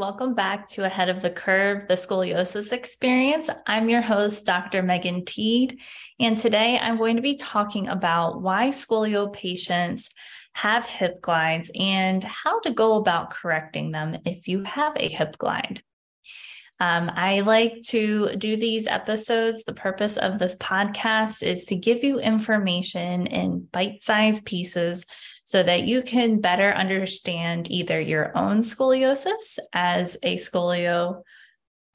welcome 0.00 0.32
back 0.32 0.66
to 0.66 0.86
Ahead 0.86 1.10
of 1.10 1.20
the 1.20 1.28
Curve, 1.28 1.86
the 1.86 1.92
scoliosis 1.92 2.72
experience. 2.72 3.50
I'm 3.66 3.90
your 3.90 4.00
host, 4.00 4.46
Dr. 4.46 4.82
Megan 4.82 5.26
Teed, 5.26 5.78
and 6.18 6.38
today 6.38 6.78
I'm 6.78 6.96
going 6.96 7.16
to 7.16 7.22
be 7.22 7.36
talking 7.36 7.86
about 7.86 8.40
why 8.40 8.70
scolio 8.70 9.30
patients 9.30 10.14
have 10.54 10.86
hip 10.86 11.20
glides 11.20 11.70
and 11.78 12.24
how 12.24 12.60
to 12.60 12.70
go 12.70 12.96
about 12.96 13.30
correcting 13.30 13.90
them 13.90 14.16
if 14.24 14.48
you 14.48 14.64
have 14.64 14.94
a 14.96 15.06
hip 15.06 15.36
glide. 15.36 15.82
Um, 16.80 17.10
I 17.14 17.40
like 17.40 17.82
to 17.88 18.36
do 18.36 18.56
these 18.56 18.86
episodes. 18.86 19.64
The 19.64 19.74
purpose 19.74 20.16
of 20.16 20.38
this 20.38 20.56
podcast 20.56 21.42
is 21.42 21.66
to 21.66 21.76
give 21.76 22.02
you 22.02 22.18
information 22.18 23.26
in 23.26 23.68
bite 23.70 24.00
sized 24.00 24.46
pieces 24.46 25.04
so 25.50 25.64
that 25.64 25.82
you 25.82 26.00
can 26.00 26.40
better 26.40 26.72
understand 26.72 27.68
either 27.72 27.98
your 27.98 28.30
own 28.38 28.60
scoliosis 28.60 29.58
as 29.72 30.16
a 30.22 30.36
scolio, 30.36 31.22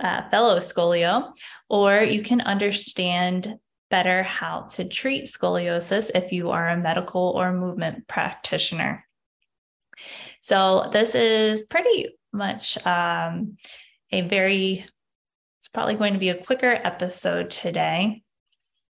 uh, 0.02 0.28
fellow 0.28 0.58
scolio, 0.58 1.34
or 1.70 2.04
you 2.04 2.22
can 2.22 2.42
understand 2.42 3.56
better 3.90 4.24
how 4.24 4.64
to 4.64 4.84
treat 4.84 5.24
scoliosis 5.24 6.12
if 6.14 6.34
you 6.34 6.52
are 6.52 6.68
a 6.68 6.76
medical 6.76 7.32
or 7.34 7.54
movement 7.54 8.06
practitioner. 8.10 9.08
So, 10.42 10.90
this 10.92 11.16
is 11.16 11.64
pretty 11.64 12.10
much 12.34 12.78
um, 12.86 13.56
a 14.12 14.24
very, 14.24 14.86
it's 15.60 15.70
probably 15.70 15.96
going 15.96 16.12
to 16.12 16.20
be 16.20 16.28
a 16.28 16.44
quicker 16.44 16.78
episode 16.84 17.52
today. 17.52 18.25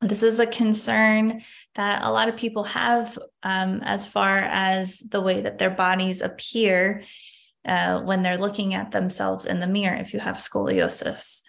This 0.02 0.24
is 0.24 0.40
a 0.40 0.48
concern 0.48 1.44
that 1.76 2.04
a 2.04 2.12
lot 2.12 2.28
of 2.28 2.36
people 2.36 2.64
have 2.64 3.18
um, 3.44 3.82
as 3.84 4.06
far 4.06 4.40
as 4.40 4.98
the 4.98 5.22
way 5.22 5.42
that 5.42 5.60
their 5.60 5.70
bodies 5.70 6.22
appear 6.22 7.04
uh, 7.66 8.02
when 8.02 8.24
they're 8.24 8.40
looking 8.40 8.74
at 8.74 8.92
themselves 8.92 9.46
in 9.46 9.60
the 9.60 9.68
mirror. 9.68 9.96
If 9.96 10.14
you 10.14 10.20
have 10.20 10.38
scoliosis 10.38 11.42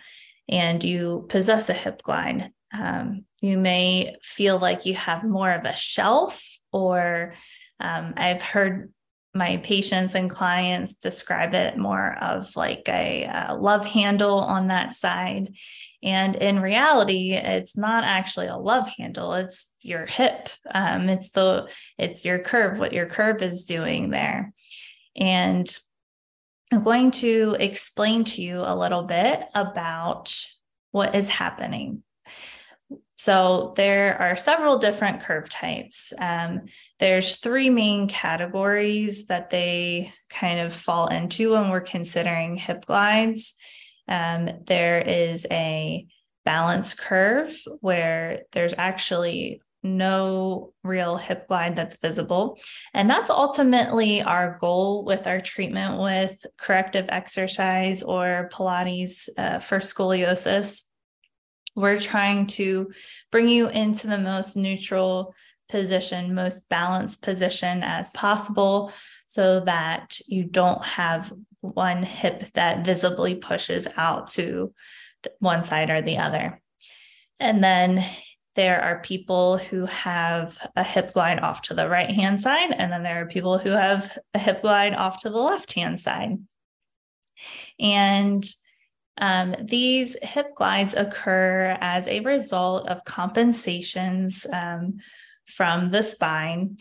and 0.48 0.84
you 0.84 1.25
possess 1.30 1.70
a 1.70 1.73
hip 1.73 2.03
glide, 2.03 2.53
um, 2.75 3.25
you 3.41 3.56
may 3.56 4.17
feel 4.23 4.58
like 4.58 4.84
you 4.84 4.95
have 4.95 5.25
more 5.25 5.50
of 5.50 5.64
a 5.64 5.75
shelf, 5.75 6.58
or 6.73 7.34
um, 7.80 8.14
I've 8.17 8.42
heard 8.42 8.92
my 9.34 9.56
patients 9.58 10.14
and 10.14 10.30
clients 10.30 10.94
describe 10.94 11.55
it 11.55 11.78
more 11.78 12.19
of 12.20 12.55
like 12.55 12.86
a, 12.88 13.25
a, 13.25 13.55
love 13.55 13.86
handle 13.86 14.39
on 14.39 14.69
that 14.69 14.94
side. 14.94 15.55
And 16.02 16.36
in 16.36 16.61
reality, 16.61 17.33
it's 17.33 17.77
not 17.77 18.05
actually 18.05 18.48
a 18.48 18.56
love 18.56 18.89
handle, 18.98 19.33
it's 19.34 19.72
your 19.80 20.05
hip. 20.05 20.50
Um, 20.70 21.08
it's 21.08 21.30
the 21.30 21.69
it's 21.98 22.24
your 22.24 22.41
curve, 22.41 22.78
what 22.78 22.92
your 22.92 23.06
curve 23.06 23.41
is 23.42 23.64
doing 23.64 24.11
there. 24.11 24.52
And 25.16 25.74
I'm 26.70 26.84
going 26.84 27.11
to 27.12 27.56
explain 27.58 28.24
to 28.24 28.42
you 28.42 28.61
a 28.61 28.77
little 28.77 29.05
bit 29.05 29.44
about 29.55 30.34
what 30.91 31.14
is 31.14 31.30
happening 31.30 32.02
so 33.22 33.72
there 33.77 34.20
are 34.20 34.36
several 34.36 34.78
different 34.78 35.22
curve 35.22 35.48
types. 35.48 36.12
Um, 36.19 36.62
there's 37.03 37.39
three 37.39 37.69
main 37.69 38.06
categories 38.06 39.27
that 39.27 39.50
they 39.50 40.14
kind 40.31 40.61
of 40.61 40.72
fall 40.72 41.08
into 41.08 41.50
when 41.50 41.69
we're 41.69 41.81
considering 41.81 42.56
hip 42.56 42.86
glides. 42.86 43.56
Um, 44.06 44.48
there 44.69 45.00
is 45.00 45.45
a 45.50 46.06
balance 46.45 46.95
curve 46.95 47.53
where 47.80 48.42
there's 48.53 48.75
actually 48.78 49.62
no 49.83 50.74
real 50.85 51.17
hip 51.17 51.48
glide 51.48 51.74
that's 51.74 52.01
visible. 52.01 52.61
And 52.95 53.11
that's 53.11 53.30
ultimately 53.30 54.23
our 54.23 54.57
goal 54.61 55.05
with 55.05 55.27
our 55.27 55.41
treatment 55.41 56.01
with 56.01 56.46
corrective 56.57 57.07
exercise 57.08 58.05
or 58.05 58.48
Pilates 58.52 59.29
uh, 59.36 59.58
for 59.58 59.80
scoliosis 59.80 60.83
we're 61.74 61.98
trying 61.98 62.46
to 62.46 62.92
bring 63.30 63.48
you 63.48 63.68
into 63.68 64.07
the 64.07 64.18
most 64.18 64.57
neutral 64.57 65.35
position, 65.72 66.34
most 66.34 66.68
balanced 66.68 67.22
position 67.22 67.83
as 67.83 68.10
possible 68.10 68.92
so 69.27 69.60
that 69.60 70.18
you 70.28 70.44
don't 70.44 70.84
have 70.84 71.33
one 71.62 72.02
hip 72.02 72.52
that 72.52 72.84
visibly 72.84 73.34
pushes 73.34 73.88
out 73.96 74.28
to 74.28 74.72
one 75.38 75.64
side 75.64 75.90
or 75.90 76.02
the 76.02 76.18
other. 76.18 76.61
And 77.40 77.64
then 77.64 78.05
there 78.55 78.82
are 78.82 79.00
people 79.00 79.56
who 79.56 79.86
have 79.86 80.58
a 80.77 80.84
hip 80.84 81.14
glide 81.14 81.40
off 81.40 81.62
to 81.62 81.74
the 81.74 81.88
right 81.88 82.11
hand 82.11 82.40
side, 82.40 82.72
and 82.72 82.92
then 82.92 83.02
there 83.02 83.22
are 83.22 83.27
people 83.27 83.58
who 83.58 83.70
have 83.70 84.18
a 84.34 84.38
hip 84.38 84.61
glide 84.61 84.94
off 84.94 85.22
to 85.22 85.30
the 85.30 85.38
left 85.38 85.72
hand 85.72 85.98
side. 85.98 86.38
And 87.80 88.44
um, 89.18 89.55
these 89.62 90.16
hip 90.22 90.55
glides 90.55 90.94
occur 90.94 91.77
as 91.80 92.06
a 92.08 92.20
result 92.20 92.88
of 92.88 93.05
compensations 93.05 94.46
um, 94.52 94.98
from 95.47 95.91
the 95.91 96.03
spine. 96.03 96.79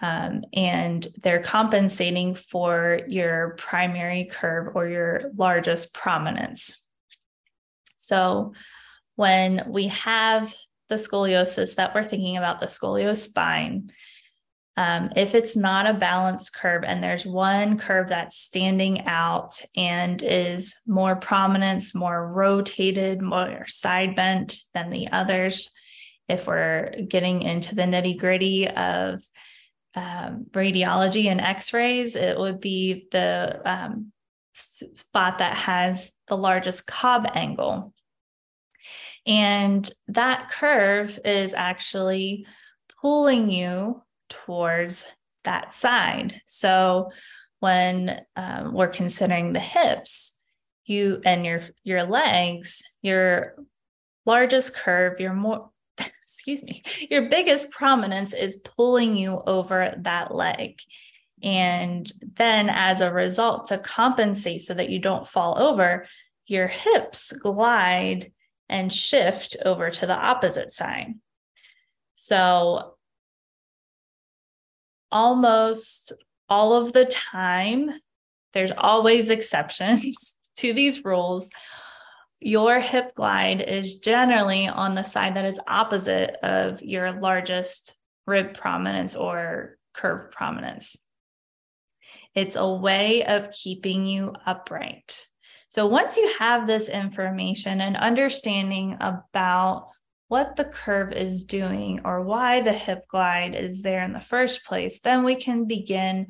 Um, 0.00 0.44
and 0.52 1.06
they're 1.22 1.42
compensating 1.42 2.34
for 2.34 3.00
your 3.08 3.54
primary 3.58 4.26
curve 4.26 4.76
or 4.76 4.86
your 4.86 5.32
largest 5.36 5.92
prominence. 5.92 6.86
So, 7.96 8.54
when 9.16 9.64
we 9.66 9.88
have 9.88 10.54
the 10.88 10.94
scoliosis 10.94 11.74
that 11.74 11.92
we're 11.94 12.04
thinking 12.04 12.36
about 12.36 12.60
the 12.60 12.66
scoliospine, 12.66 13.90
um, 14.78 15.10
if 15.16 15.34
it's 15.34 15.56
not 15.56 15.86
a 15.86 15.94
balanced 15.94 16.54
curve 16.54 16.84
and 16.86 17.02
there's 17.02 17.26
one 17.26 17.78
curve 17.78 18.10
that's 18.10 18.38
standing 18.38 19.06
out 19.06 19.60
and 19.76 20.22
is 20.22 20.76
more 20.86 21.16
prominence, 21.16 21.96
more 21.96 22.32
rotated, 22.32 23.20
more 23.20 23.64
side 23.66 24.14
bent 24.14 24.56
than 24.74 24.90
the 24.90 25.08
others, 25.10 25.68
if 26.28 26.46
we're 26.46 26.94
getting 27.08 27.42
into 27.42 27.74
the 27.74 27.82
nitty 27.82 28.18
gritty 28.18 28.68
of 28.68 29.20
um, 29.94 30.46
radiology 30.50 31.26
and 31.26 31.40
x 31.40 31.72
rays, 31.72 32.14
it 32.14 32.38
would 32.38 32.60
be 32.60 33.08
the 33.10 33.60
um, 33.64 34.12
spot 34.52 35.38
that 35.38 35.56
has 35.56 36.12
the 36.28 36.36
largest 36.36 36.86
Cobb 36.86 37.26
angle. 37.34 37.92
And 39.26 39.90
that 40.08 40.50
curve 40.50 41.18
is 41.24 41.54
actually 41.54 42.46
pulling 43.00 43.50
you 43.50 44.02
towards 44.28 45.06
that 45.44 45.74
side. 45.74 46.40
So 46.46 47.10
when 47.60 48.20
um, 48.36 48.72
we're 48.72 48.88
considering 48.88 49.52
the 49.52 49.60
hips, 49.60 50.38
you 50.84 51.20
and 51.24 51.44
your 51.44 51.60
your 51.84 52.04
legs, 52.04 52.82
your 53.02 53.56
largest 54.24 54.74
curve, 54.74 55.20
your 55.20 55.34
more 55.34 55.70
excuse 56.28 56.62
me, 56.62 56.82
your 57.08 57.30
biggest 57.30 57.70
prominence 57.70 58.34
is 58.34 58.62
pulling 58.76 59.16
you 59.16 59.40
over 59.46 59.94
that 60.00 60.34
leg. 60.34 60.78
And 61.42 62.10
then 62.36 62.68
as 62.68 63.00
a 63.00 63.12
result, 63.12 63.66
to 63.68 63.78
compensate 63.78 64.60
so 64.60 64.74
that 64.74 64.90
you 64.90 64.98
don't 64.98 65.26
fall 65.26 65.58
over, 65.58 66.06
your 66.46 66.66
hips 66.66 67.32
glide 67.32 68.30
and 68.68 68.92
shift 68.92 69.56
over 69.64 69.88
to 69.88 70.06
the 70.06 70.16
opposite 70.16 70.70
side. 70.70 71.14
So 72.14 72.96
almost 75.10 76.12
all 76.48 76.74
of 76.74 76.92
the 76.92 77.06
time, 77.06 77.90
there's 78.52 78.72
always 78.76 79.30
exceptions 79.30 80.36
to 80.56 80.74
these 80.74 81.04
rules. 81.04 81.48
Your 82.40 82.78
hip 82.78 83.14
glide 83.14 83.60
is 83.60 83.98
generally 83.98 84.68
on 84.68 84.94
the 84.94 85.02
side 85.02 85.34
that 85.36 85.44
is 85.44 85.60
opposite 85.66 86.36
of 86.42 86.82
your 86.82 87.12
largest 87.12 87.94
rib 88.26 88.54
prominence 88.54 89.16
or 89.16 89.76
curve 89.92 90.30
prominence. 90.30 90.96
It's 92.34 92.56
a 92.56 92.72
way 92.72 93.24
of 93.24 93.50
keeping 93.50 94.06
you 94.06 94.34
upright. 94.46 95.26
So 95.68 95.86
once 95.86 96.16
you 96.16 96.32
have 96.38 96.66
this 96.66 96.88
information 96.88 97.80
and 97.80 97.96
understanding 97.96 98.96
about 99.00 99.88
what 100.28 100.56
the 100.56 100.64
curve 100.64 101.12
is 101.12 101.44
doing 101.44 102.02
or 102.04 102.22
why 102.22 102.60
the 102.60 102.72
hip 102.72 103.08
glide 103.08 103.54
is 103.54 103.82
there 103.82 104.02
in 104.02 104.12
the 104.12 104.20
first 104.20 104.64
place, 104.64 105.00
then 105.00 105.24
we 105.24 105.34
can 105.34 105.66
begin 105.66 106.28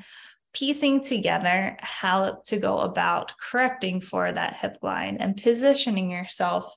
piecing 0.53 1.03
together 1.03 1.77
how 1.81 2.43
to 2.47 2.59
go 2.59 2.79
about 2.79 3.33
correcting 3.39 4.00
for 4.00 4.31
that 4.31 4.56
hip 4.56 4.79
line 4.83 5.19
and 5.21 5.41
positioning 5.41 6.11
yourself 6.11 6.75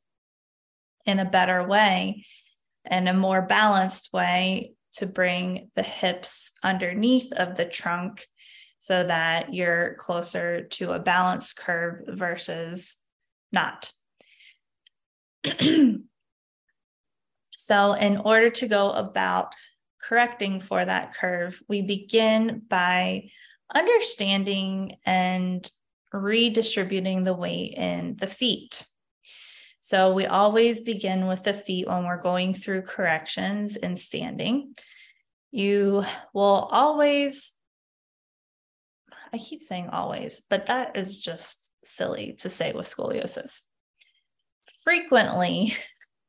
in 1.06 1.20
a 1.20 1.30
better 1.30 1.66
way 1.68 2.26
and 2.86 3.08
a 3.08 3.14
more 3.14 3.42
balanced 3.42 4.12
way 4.14 4.74
to 4.94 5.06
bring 5.06 5.70
the 5.76 5.84
hips 5.84 6.52
underneath 6.64 7.32
of 7.32 7.56
the 7.56 7.66
trunk 7.66 8.26
so 8.80 9.06
that 9.06 9.54
you're 9.54 9.96
closer 9.96 10.64
to 10.64 10.92
a 10.92 11.00
balanced 11.00 11.56
curve 11.58 12.04
versus 12.08 12.98
not. 13.52 13.92
So, 17.62 17.94
in 17.94 18.18
order 18.18 18.50
to 18.50 18.68
go 18.68 18.92
about 18.92 19.54
correcting 20.02 20.62
for 20.62 20.84
that 20.84 21.14
curve, 21.14 21.62
we 21.68 21.84
begin 21.84 22.64
by 22.68 23.30
understanding 23.74 24.98
and 25.06 25.70
redistributing 26.14 27.24
the 27.24 27.34
weight 27.34 27.74
in 27.76 28.18
the 28.20 28.28
feet. 28.28 28.86
So 29.80 30.14
we 30.14 30.26
always 30.26 30.82
begin 30.82 31.28
with 31.28 31.44
the 31.44 31.54
feet 31.54 31.88
when 31.88 32.06
we're 32.06 32.22
going 32.22 32.54
through 32.54 32.84
corrections 32.84 33.78
and 33.78 33.98
standing. 33.98 34.76
You 35.52 36.04
will 36.34 36.70
always, 36.72 37.54
I 39.34 39.38
keep 39.38 39.62
saying 39.62 39.90
always, 39.90 40.42
but 40.50 40.68
that 40.68 40.96
is 40.96 41.20
just 41.20 41.74
silly 41.84 42.36
to 42.40 42.50
say 42.50 42.74
with 42.74 42.88
scoliosis. 42.88 43.62
Frequently, 44.84 45.76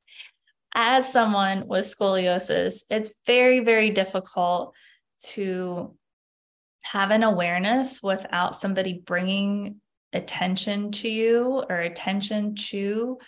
as 0.75 1.12
someone 1.12 1.67
with 1.67 1.85
scoliosis, 1.85 2.85
it's 2.89 3.15
very, 3.27 3.61
very 3.61 3.91
difficult 3.91 4.75
to 5.25 5.94
have 6.82 7.11
an 7.11 7.23
awareness 7.23 8.02
without 8.02 8.61
somebody 8.61 9.02
bringing 9.05 9.81
attention 10.12 10.93
to 10.93 11.08
you 11.08 11.64
or 11.69 11.76
attention 11.76 12.55
to 12.55 13.19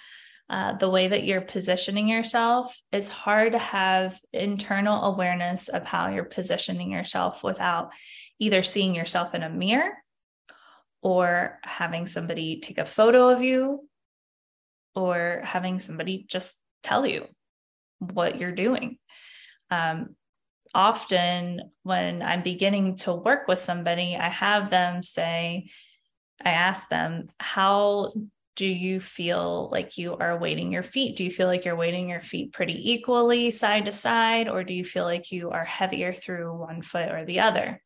uh, 0.50 0.76
the 0.76 0.90
way 0.90 1.08
that 1.08 1.24
you're 1.24 1.40
positioning 1.40 2.06
yourself, 2.06 2.78
it's 2.92 3.08
hard 3.08 3.52
to 3.52 3.58
have 3.58 4.18
internal 4.32 5.04
awareness 5.04 5.68
of 5.68 5.84
how 5.84 6.08
you're 6.08 6.24
positioning 6.24 6.90
yourself 6.90 7.42
without 7.42 7.92
either 8.38 8.62
seeing 8.62 8.94
yourself 8.94 9.34
in 9.34 9.42
a 9.42 9.48
mirror 9.48 9.92
or 11.02 11.58
having 11.62 12.06
somebody 12.06 12.60
take 12.60 12.78
a 12.78 12.84
photo 12.84 13.28
of 13.28 13.42
you 13.42 13.88
or 14.94 15.40
having 15.44 15.78
somebody 15.78 16.26
just 16.28 16.60
tell 16.82 17.06
you 17.06 17.26
what 17.98 18.38
you're 18.38 18.52
doing. 18.52 18.98
Um, 19.70 20.14
often, 20.74 21.70
when 21.82 22.22
I'm 22.22 22.42
beginning 22.42 22.96
to 22.98 23.14
work 23.14 23.48
with 23.48 23.58
somebody, 23.58 24.16
I 24.16 24.28
have 24.28 24.70
them 24.70 25.02
say, 25.02 25.68
I 26.44 26.50
ask 26.50 26.88
them, 26.88 27.28
How 27.38 28.10
do 28.56 28.66
you 28.66 29.00
feel 29.00 29.68
like 29.72 29.98
you 29.98 30.16
are 30.16 30.38
weighting 30.38 30.72
your 30.72 30.82
feet? 30.82 31.16
Do 31.16 31.24
you 31.24 31.30
feel 31.30 31.46
like 31.46 31.64
you're 31.64 31.76
weighting 31.76 32.08
your 32.08 32.20
feet 32.20 32.52
pretty 32.52 32.92
equally 32.92 33.50
side 33.50 33.86
to 33.86 33.92
side, 33.92 34.48
or 34.48 34.62
do 34.64 34.74
you 34.74 34.84
feel 34.84 35.04
like 35.04 35.32
you 35.32 35.50
are 35.50 35.64
heavier 35.64 36.12
through 36.12 36.56
one 36.56 36.82
foot 36.82 37.10
or 37.10 37.24
the 37.24 37.40
other? 37.40 37.82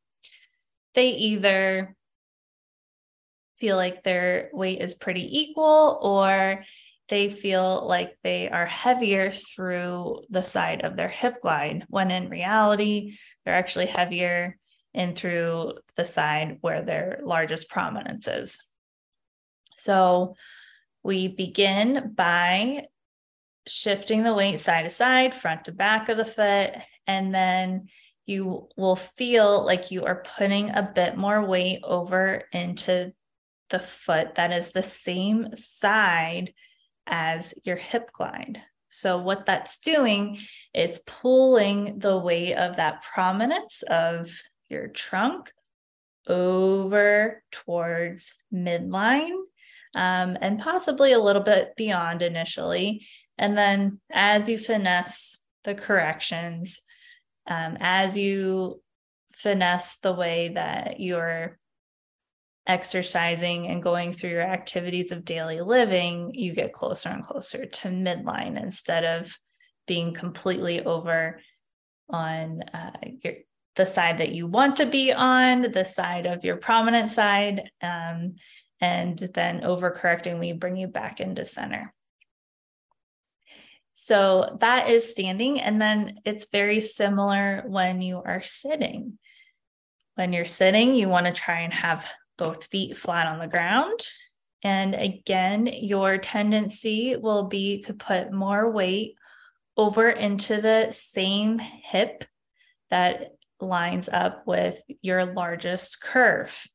They 0.95 1.11
either 1.11 1.95
feel 3.59 3.77
like 3.77 4.03
their 4.03 4.51
weight 4.53 4.83
is 4.83 4.95
pretty 4.95 5.41
equal, 5.41 5.99
or 6.03 6.65
they 7.09 7.31
feel 7.31 7.87
like 7.87 8.17
they 8.23 8.49
are 8.49 8.67
heavier 8.67 9.31
through 9.31 10.23
the 10.29 10.43
side 10.43 10.83
of 10.85 10.97
their 10.97 11.09
hip 11.09 11.41
glide, 11.41 11.85
when 11.89 12.11
in 12.11 12.29
reality, 12.29 13.17
they're 13.45 13.55
actually 13.55 13.87
heavier 13.87 14.57
in 14.95 15.15
through 15.15 15.75
the 15.97 16.05
side 16.05 16.59
where 16.61 16.83
their 16.83 17.21
largest 17.23 17.71
prominence 17.71 18.29
is. 18.29 18.59
So 19.77 20.35
we 21.03 21.29
begin 21.29 22.13
by 22.15 22.87
shifting 23.67 24.23
the 24.23 24.35
weight 24.35 24.61
side 24.61 24.83
to 24.83 24.91
side, 24.91 25.35
front 25.35 25.67
to 25.67 25.73
back 25.73 26.09
of 26.09 26.17
the 26.17 26.25
foot, 26.25 26.73
and 27.07 27.35
then 27.35 27.89
you 28.27 28.69
will 28.77 28.97
feel 28.97 29.65
like 29.65 29.91
you 29.91 30.05
are 30.05 30.23
putting 30.37 30.71
a 30.71 30.91
bit 30.95 31.17
more 31.17 31.45
weight 31.45 31.81
over 31.83 32.45
into 32.53 33.13
the 33.71 33.79
foot 33.79 34.35
that 34.35 34.53
is 34.53 34.73
the 34.73 34.83
same 34.83 35.55
side 35.55 36.53
as 37.09 37.55
your 37.65 37.77
hip 37.77 38.13
glide. 38.13 38.63
So, 38.91 39.19
what 39.19 39.47
that's 39.47 39.79
doing, 39.81 40.39
it's 40.73 41.01
pulling 41.07 41.99
the 41.99 42.19
weight 42.19 42.55
of 42.55 42.77
that 42.77 43.03
prominence 43.03 43.83
of 43.83 44.31
your 44.69 44.89
trunk 44.89 45.53
over 46.27 47.43
towards 47.51 48.35
midline 48.53 49.37
um, 49.95 50.37
and 50.41 50.59
possibly 50.59 51.13
a 51.13 51.19
little 51.19 51.43
bit 51.43 51.75
beyond 51.77 52.23
initially. 52.23 53.07
And 53.37 53.57
then 53.57 54.01
as 54.11 54.49
you 54.49 54.59
finesse 54.59 55.43
the 55.65 55.75
corrections, 55.75 56.81
um, 57.47 57.77
as 57.81 58.17
you 58.17 58.83
finesse 59.33 59.99
the 59.99 60.13
way 60.13 60.51
that 60.55 61.01
you're 61.01 61.58
exercising 62.69 63.67
and 63.67 63.83
going 63.83 64.13
through 64.13 64.31
your 64.31 64.43
activities 64.43 65.11
of 65.11 65.25
daily 65.25 65.61
living, 65.63 66.33
you 66.35 66.55
get 66.55 66.73
closer 66.73 67.09
and 67.09 67.25
closer 67.25 67.65
to 67.65 67.89
midline 67.89 68.63
instead 68.63 69.05
of 69.05 69.37
being 69.87 70.13
completely 70.13 70.85
over 70.85 71.41
on 72.11 72.63
uh, 72.75 72.93
your, 73.23 73.35
the 73.77 73.87
side 73.87 74.19
that 74.19 74.33
you 74.33 74.47
want 74.47 74.77
to 74.77 74.87
be 74.87 75.13
on, 75.13 75.73
the 75.73 75.85
side 75.85 76.27
of 76.27 76.45
your 76.45 76.57
prominent 76.57 77.11
side. 77.11 77.71
Um, 77.83 78.37
and 78.81 79.19
then 79.19 79.63
overcorrecting, 79.63 80.39
we 80.39 80.53
bring 80.53 80.77
you 80.77 80.89
back 80.89 81.21
into 81.21 81.45
center. 81.45 81.93
So 83.95 84.59
that 84.61 84.89
is 84.89 85.11
standing. 85.11 85.61
And 85.61 85.81
then 85.81 86.21
it's 86.25 86.51
very 86.51 86.81
similar 86.81 87.65
when 87.67 88.01
you 88.01 88.23
are 88.25 88.43
sitting. 88.43 89.19
When 90.15 90.33
you're 90.33 90.45
sitting, 90.45 90.95
you 90.95 91.09
want 91.09 91.27
to 91.27 91.33
try 91.33 91.61
and 91.61 91.73
have 91.73 92.07
both 92.39 92.65
feet 92.67 92.97
flat 92.97 93.27
on 93.27 93.39
the 93.39 93.47
ground. 93.47 94.01
And 94.63 94.95
again, 94.95 95.67
your 95.67 96.19
tendency 96.19 97.17
will 97.17 97.45
be 97.45 97.81
to 97.83 97.95
put 97.95 98.33
more 98.33 98.71
weight 98.71 99.15
over 99.77 100.09
into 100.09 100.61
the 100.61 100.91
same 100.91 101.59
hip 101.59 102.25
that 102.91 103.33
lines 103.61 104.09
up 104.09 104.47
with 104.47 104.81
your 105.03 105.27
largest 105.27 106.01
curve. 106.01 106.67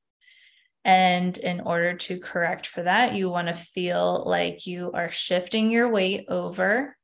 And 0.85 1.37
in 1.37 1.61
order 1.61 1.95
to 1.95 2.19
correct 2.19 2.67
for 2.67 2.83
that, 2.83 3.15
you 3.15 3.29
want 3.29 3.47
to 3.47 3.53
feel 3.53 4.23
like 4.25 4.67
you 4.67 4.91
are 4.93 5.11
shifting 5.11 5.71
your 5.71 5.89
weight 5.89 6.25
over 6.27 6.95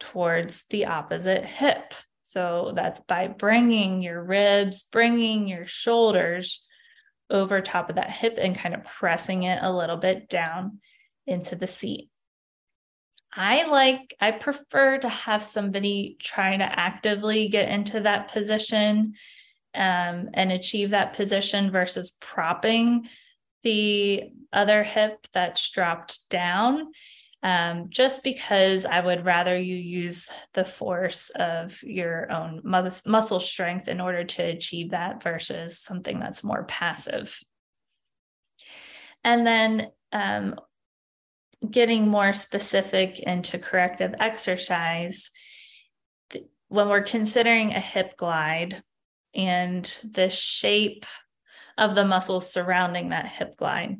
towards 0.00 0.66
the 0.68 0.86
opposite 0.86 1.44
hip. 1.44 1.92
So 2.22 2.72
that's 2.74 3.00
by 3.00 3.28
bringing 3.28 4.02
your 4.02 4.22
ribs, 4.22 4.82
bringing 4.84 5.48
your 5.48 5.66
shoulders 5.66 6.67
over 7.30 7.60
top 7.60 7.90
of 7.90 7.96
that 7.96 8.10
hip 8.10 8.36
and 8.38 8.56
kind 8.56 8.74
of 8.74 8.84
pressing 8.84 9.42
it 9.42 9.58
a 9.62 9.72
little 9.72 9.96
bit 9.96 10.28
down 10.28 10.80
into 11.26 11.56
the 11.56 11.66
seat. 11.66 12.10
I 13.34 13.66
like, 13.66 14.14
I 14.20 14.32
prefer 14.32 14.98
to 14.98 15.08
have 15.08 15.42
somebody 15.42 16.16
trying 16.20 16.60
to 16.60 16.64
actively 16.64 17.48
get 17.48 17.68
into 17.68 18.00
that 18.00 18.32
position 18.32 19.14
um, 19.74 20.30
and 20.32 20.50
achieve 20.50 20.90
that 20.90 21.14
position 21.14 21.70
versus 21.70 22.16
propping 22.20 23.08
the 23.62 24.30
other 24.52 24.82
hip 24.82 25.26
that's 25.32 25.70
dropped 25.70 26.28
down. 26.30 26.92
Um, 27.40 27.84
just 27.88 28.24
because 28.24 28.84
I 28.84 28.98
would 28.98 29.24
rather 29.24 29.56
you 29.56 29.76
use 29.76 30.28
the 30.54 30.64
force 30.64 31.30
of 31.30 31.80
your 31.84 32.32
own 32.32 32.62
mus- 32.64 33.06
muscle 33.06 33.38
strength 33.38 33.86
in 33.86 34.00
order 34.00 34.24
to 34.24 34.42
achieve 34.42 34.90
that 34.90 35.22
versus 35.22 35.78
something 35.78 36.18
that's 36.18 36.42
more 36.42 36.64
passive. 36.64 37.40
And 39.22 39.46
then 39.46 39.92
um, 40.10 40.58
getting 41.70 42.08
more 42.08 42.32
specific 42.32 43.20
into 43.20 43.58
corrective 43.58 44.14
exercise, 44.18 45.30
when 46.66 46.88
we're 46.88 47.02
considering 47.02 47.72
a 47.72 47.80
hip 47.80 48.16
glide, 48.16 48.82
and 49.32 49.84
the 50.02 50.28
shape 50.28 51.06
of 51.76 51.94
the 51.94 52.04
muscles 52.04 52.52
surrounding 52.52 53.10
that 53.10 53.26
hip 53.26 53.56
glide. 53.56 53.98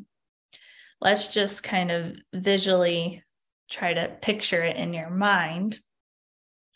Let's 1.00 1.32
just 1.32 1.62
kind 1.62 1.92
of 1.92 2.16
visually 2.32 3.22
try 3.70 3.94
to 3.94 4.16
picture 4.20 4.62
it 4.62 4.76
in 4.76 4.92
your 4.92 5.10
mind. 5.10 5.78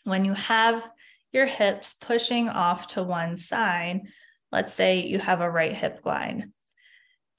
When 0.03 0.25
you 0.25 0.33
have 0.33 0.85
your 1.31 1.45
hips 1.45 1.95
pushing 1.99 2.49
off 2.49 2.87
to 2.89 3.03
one 3.03 3.37
side, 3.37 4.01
let's 4.51 4.73
say 4.73 5.01
you 5.01 5.19
have 5.19 5.41
a 5.41 5.49
right 5.49 5.73
hip 5.73 6.03
glide. 6.03 6.51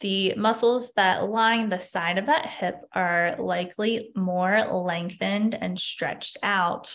The 0.01 0.35
muscles 0.35 0.93
that 0.95 1.29
line 1.29 1.69
the 1.69 1.79
side 1.79 2.19
of 2.19 2.27
that 2.27 2.47
hip 2.47 2.77
are 2.93 3.37
likely 3.39 4.11
more 4.17 4.67
lengthened 4.67 5.55
and 5.55 5.79
stretched 5.79 6.37
out, 6.43 6.95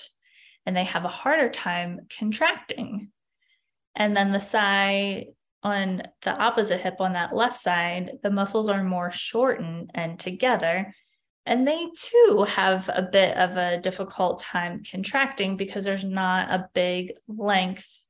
and 0.65 0.75
they 0.75 0.83
have 0.83 1.05
a 1.05 1.09
harder 1.09 1.49
time 1.49 2.01
contracting. 2.19 3.11
And 3.95 4.15
then 4.15 4.31
the 4.31 4.41
side 4.41 5.27
on 5.63 6.03
the 6.21 6.37
opposite 6.37 6.81
hip 6.81 6.97
on 6.99 7.13
that 7.13 7.35
left 7.35 7.57
side, 7.57 8.11
the 8.23 8.29
muscles 8.29 8.69
are 8.69 8.83
more 8.83 9.11
shortened 9.11 9.91
and 9.93 10.19
together. 10.19 10.93
And 11.45 11.67
they 11.67 11.87
too 11.95 12.45
have 12.47 12.89
a 12.93 13.01
bit 13.01 13.35
of 13.37 13.57
a 13.57 13.79
difficult 13.79 14.39
time 14.39 14.83
contracting 14.89 15.57
because 15.57 15.83
there's 15.83 16.05
not 16.05 16.49
a 16.49 16.69
big 16.73 17.13
length 17.27 18.05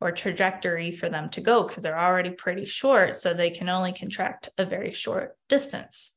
or 0.00 0.10
trajectory 0.10 0.90
for 0.90 1.08
them 1.08 1.30
to 1.30 1.40
go 1.40 1.62
because 1.62 1.84
they're 1.84 1.98
already 1.98 2.30
pretty 2.30 2.66
short. 2.66 3.16
So 3.16 3.34
they 3.34 3.50
can 3.50 3.68
only 3.68 3.92
contract 3.92 4.48
a 4.58 4.64
very 4.64 4.92
short 4.92 5.36
distance. 5.48 6.16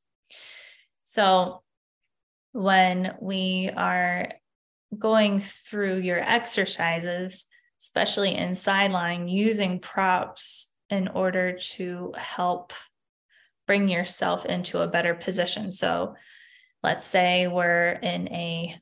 So 1.03 1.61
when 2.51 3.15
we 3.21 3.69
are 3.75 4.31
going 4.97 5.41
through 5.41 5.97
your 5.97 6.19
exercises, 6.19 7.45
especially 7.81 8.33
in 8.33 8.55
sideline, 8.55 9.27
using 9.27 9.79
props 9.79 10.73
in 10.89 11.07
order 11.09 11.57
to 11.57 12.13
help 12.17 12.73
bring 13.67 13.87
yourself 13.87 14.45
into 14.45 14.79
a 14.79 14.87
better 14.87 15.13
position. 15.13 15.71
So 15.71 16.15
let's 16.85 17.07
say 17.07 17.47
we're 17.47 17.89
in 17.91 18.27
a 18.29 18.79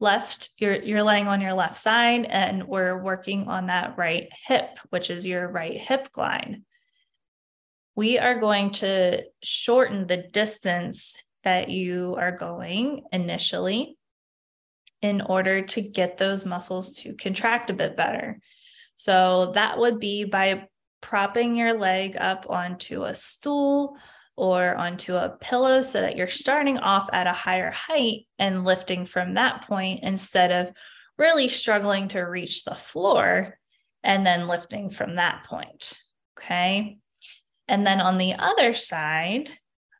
left 0.00 0.50
you're 0.58 0.82
you're 0.82 1.04
laying 1.04 1.28
on 1.28 1.40
your 1.40 1.54
left 1.54 1.78
side 1.78 2.26
and 2.28 2.64
we're 2.64 3.00
working 3.00 3.46
on 3.46 3.68
that 3.68 3.96
right 3.96 4.28
hip 4.48 4.80
which 4.90 5.08
is 5.08 5.24
your 5.24 5.46
right 5.46 5.78
hip 5.78 6.10
glide 6.10 6.60
we 7.94 8.18
are 8.18 8.40
going 8.40 8.70
to 8.70 9.22
shorten 9.42 10.08
the 10.08 10.16
distance 10.16 11.16
that 11.44 11.70
you 11.70 12.16
are 12.18 12.32
going 12.32 13.04
initially 13.12 13.96
in 15.00 15.20
order 15.20 15.62
to 15.62 15.80
get 15.80 16.18
those 16.18 16.44
muscles 16.44 16.94
to 16.94 17.14
contract 17.14 17.70
a 17.70 17.74
bit 17.74 17.96
better. 17.96 18.40
So 18.96 19.52
that 19.54 19.78
would 19.78 20.00
be 20.00 20.24
by 20.24 20.68
propping 21.02 21.56
your 21.56 21.74
leg 21.74 22.16
up 22.18 22.46
onto 22.48 23.04
a 23.04 23.14
stool 23.14 23.96
or 24.36 24.74
onto 24.74 25.14
a 25.14 25.36
pillow 25.40 25.82
so 25.82 26.00
that 26.00 26.16
you're 26.16 26.28
starting 26.28 26.78
off 26.78 27.08
at 27.12 27.26
a 27.26 27.32
higher 27.32 27.70
height 27.70 28.26
and 28.38 28.64
lifting 28.64 29.06
from 29.06 29.34
that 29.34 29.66
point 29.66 30.00
instead 30.02 30.50
of 30.50 30.74
really 31.18 31.48
struggling 31.48 32.08
to 32.08 32.20
reach 32.20 32.64
the 32.64 32.74
floor 32.74 33.58
and 34.02 34.26
then 34.26 34.48
lifting 34.48 34.90
from 34.90 35.16
that 35.16 35.44
point. 35.44 35.92
Okay. 36.38 36.98
And 37.68 37.86
then 37.86 38.00
on 38.00 38.18
the 38.18 38.34
other 38.34 38.74
side, 38.74 39.48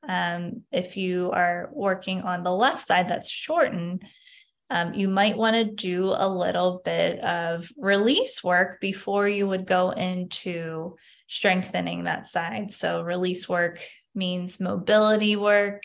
um, 0.06 0.64
if 0.70 0.96
you 0.96 1.30
are 1.30 1.70
working 1.72 2.22
on 2.22 2.42
the 2.42 2.52
left 2.52 2.86
side 2.86 3.08
that's 3.08 3.30
shortened, 3.30 4.04
um, 4.70 4.94
you 4.94 5.08
might 5.08 5.36
want 5.36 5.54
to 5.54 5.64
do 5.64 6.12
a 6.16 6.28
little 6.28 6.82
bit 6.84 7.20
of 7.20 7.68
release 7.78 8.42
work 8.42 8.80
before 8.80 9.28
you 9.28 9.46
would 9.46 9.66
go 9.66 9.90
into 9.90 10.96
strengthening 11.28 12.04
that 12.04 12.26
side. 12.26 12.72
So, 12.72 13.02
release 13.02 13.48
work 13.48 13.80
means 14.14 14.60
mobility 14.60 15.36
work, 15.36 15.82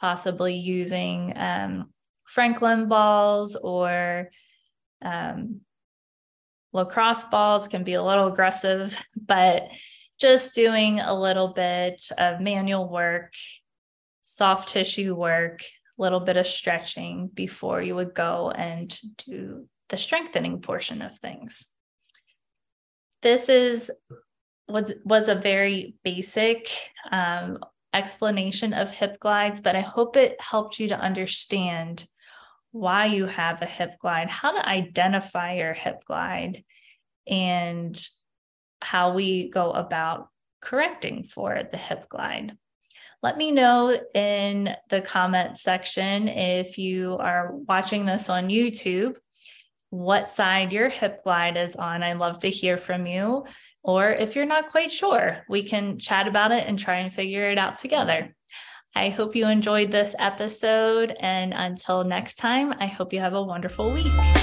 possibly 0.00 0.54
using 0.54 1.32
um, 1.36 1.90
Franklin 2.24 2.88
balls 2.88 3.56
or 3.56 4.30
um, 5.02 5.60
lacrosse 6.72 7.24
balls 7.24 7.68
can 7.68 7.84
be 7.84 7.94
a 7.94 8.02
little 8.02 8.26
aggressive, 8.26 8.96
but 9.16 9.68
just 10.20 10.54
doing 10.54 11.00
a 11.00 11.18
little 11.18 11.48
bit 11.48 12.08
of 12.16 12.40
manual 12.40 12.88
work, 12.88 13.32
soft 14.22 14.68
tissue 14.68 15.14
work, 15.14 15.62
a 15.98 16.02
little 16.02 16.20
bit 16.20 16.36
of 16.36 16.46
stretching 16.46 17.28
before 17.32 17.82
you 17.82 17.94
would 17.94 18.14
go 18.14 18.50
and 18.50 18.96
do 19.26 19.66
the 19.88 19.98
strengthening 19.98 20.60
portion 20.60 21.02
of 21.02 21.18
things. 21.18 21.68
This 23.20 23.48
is 23.48 23.90
was 24.68 25.28
a 25.28 25.34
very 25.34 25.96
basic 26.02 26.68
um, 27.10 27.58
explanation 27.92 28.72
of 28.72 28.90
hip 28.90 29.18
glides, 29.20 29.60
but 29.60 29.76
I 29.76 29.80
hope 29.80 30.16
it 30.16 30.40
helped 30.40 30.78
you 30.78 30.88
to 30.88 30.98
understand 30.98 32.06
why 32.70 33.06
you 33.06 33.26
have 33.26 33.60
a 33.60 33.66
hip 33.66 33.98
glide, 33.98 34.30
how 34.30 34.52
to 34.52 34.66
identify 34.66 35.54
your 35.54 35.74
hip 35.74 36.04
glide, 36.06 36.64
and 37.26 38.00
how 38.80 39.12
we 39.12 39.50
go 39.50 39.72
about 39.72 40.28
correcting 40.60 41.24
for 41.24 41.62
the 41.70 41.76
hip 41.76 42.08
glide. 42.08 42.56
Let 43.22 43.36
me 43.36 43.52
know 43.52 43.96
in 44.14 44.74
the 44.88 45.00
comment 45.00 45.58
section 45.58 46.28
if 46.28 46.78
you 46.78 47.18
are 47.18 47.54
watching 47.54 48.04
this 48.04 48.28
on 48.28 48.48
YouTube, 48.48 49.16
what 49.90 50.28
side 50.28 50.72
your 50.72 50.88
hip 50.88 51.22
glide 51.22 51.56
is 51.56 51.76
on. 51.76 52.02
I'd 52.02 52.16
love 52.16 52.40
to 52.40 52.50
hear 52.50 52.78
from 52.78 53.06
you. 53.06 53.44
Or 53.82 54.10
if 54.10 54.36
you're 54.36 54.46
not 54.46 54.66
quite 54.66 54.92
sure, 54.92 55.44
we 55.48 55.62
can 55.62 55.98
chat 55.98 56.28
about 56.28 56.52
it 56.52 56.66
and 56.66 56.78
try 56.78 56.98
and 56.98 57.12
figure 57.12 57.50
it 57.50 57.58
out 57.58 57.78
together. 57.78 58.34
I 58.94 59.08
hope 59.08 59.34
you 59.34 59.46
enjoyed 59.46 59.90
this 59.90 60.14
episode. 60.18 61.16
And 61.18 61.52
until 61.54 62.04
next 62.04 62.36
time, 62.36 62.74
I 62.78 62.86
hope 62.86 63.12
you 63.12 63.20
have 63.20 63.34
a 63.34 63.42
wonderful 63.42 63.92
week. 63.92 64.41